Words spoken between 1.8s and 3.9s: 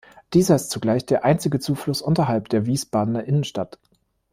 unterhalb der Wiesbadener Innenstadt.